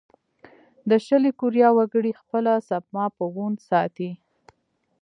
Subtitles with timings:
[0.89, 4.11] د شلي کوریا وګړي خپله سپما په وون ساتي.